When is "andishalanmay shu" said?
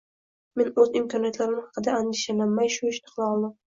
1.99-2.91